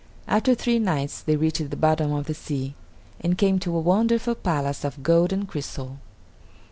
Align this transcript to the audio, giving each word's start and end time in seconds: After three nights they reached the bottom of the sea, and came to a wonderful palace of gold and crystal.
After 0.27 0.55
three 0.55 0.79
nights 0.79 1.21
they 1.21 1.35
reached 1.35 1.69
the 1.69 1.75
bottom 1.75 2.11
of 2.11 2.25
the 2.25 2.33
sea, 2.33 2.73
and 3.19 3.37
came 3.37 3.59
to 3.59 3.77
a 3.77 3.79
wonderful 3.79 4.33
palace 4.33 4.83
of 4.83 5.03
gold 5.03 5.31
and 5.31 5.47
crystal. 5.47 5.99